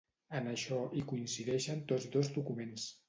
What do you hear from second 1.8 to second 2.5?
tots dos